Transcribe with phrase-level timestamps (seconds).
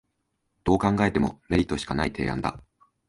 [0.63, 2.59] どう考えてもメリットしかない提案だ